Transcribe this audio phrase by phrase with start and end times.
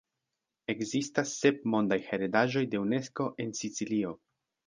[0.73, 4.17] Ekzistas sep mondaj heredaĵoj de Unesko en Sicilio.